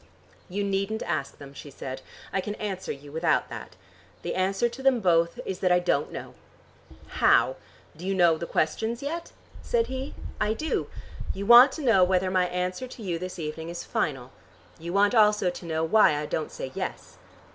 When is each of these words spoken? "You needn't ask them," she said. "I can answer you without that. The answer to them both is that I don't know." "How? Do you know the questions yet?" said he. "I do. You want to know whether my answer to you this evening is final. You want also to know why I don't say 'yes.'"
"You 0.49 0.63
needn't 0.63 1.03
ask 1.03 1.37
them," 1.37 1.53
she 1.53 1.69
said. 1.69 2.01
"I 2.33 2.41
can 2.41 2.55
answer 2.55 2.91
you 2.91 3.11
without 3.11 3.49
that. 3.49 3.75
The 4.23 4.33
answer 4.33 4.67
to 4.67 4.81
them 4.81 4.99
both 4.99 5.39
is 5.45 5.59
that 5.59 5.71
I 5.71 5.77
don't 5.77 6.11
know." 6.11 6.33
"How? 7.05 7.55
Do 7.95 8.07
you 8.07 8.15
know 8.15 8.35
the 8.35 8.47
questions 8.47 9.03
yet?" 9.03 9.31
said 9.61 9.85
he. 9.93 10.15
"I 10.39 10.53
do. 10.55 10.89
You 11.35 11.45
want 11.45 11.71
to 11.73 11.83
know 11.83 12.03
whether 12.03 12.31
my 12.31 12.47
answer 12.47 12.87
to 12.87 13.03
you 13.03 13.19
this 13.19 13.37
evening 13.37 13.69
is 13.69 13.83
final. 13.83 14.31
You 14.79 14.91
want 14.91 15.13
also 15.13 15.51
to 15.51 15.65
know 15.67 15.83
why 15.83 16.17
I 16.19 16.25
don't 16.25 16.51
say 16.51 16.71
'yes.'" 16.73 17.17